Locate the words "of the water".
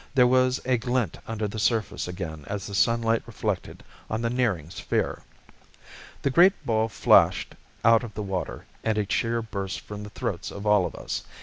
8.03-8.65